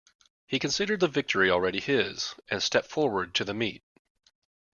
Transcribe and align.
He 0.47 0.57
considered 0.57 0.99
the 0.99 1.07
victory 1.07 1.51
already 1.51 1.79
his 1.79 2.33
and 2.49 2.63
stepped 2.63 2.87
forward 2.89 3.35
to 3.35 3.45
the 3.45 3.53
meat. 3.53 3.83